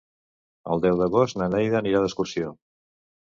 El 0.75 0.81
deu 0.85 0.95
d'agost 1.01 1.37
na 1.41 1.49
Neida 1.55 1.77
anirà 1.81 2.01
d'excursió. 2.05 2.55